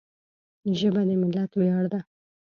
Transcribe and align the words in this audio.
ژبه 0.79 1.01
د 1.07 1.11
ملت 1.21 1.51
ویاړ 1.59 1.85
ده 1.93 1.99